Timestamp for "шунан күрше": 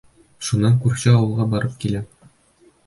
0.47-1.13